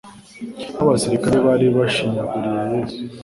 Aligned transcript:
Ba 0.75 0.83
basirikari 0.89 1.37
bari 1.47 1.67
bashinyaguriye 1.77 2.61
Yesu, 2.73 2.99